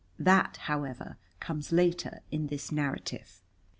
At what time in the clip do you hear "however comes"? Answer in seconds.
0.63-1.71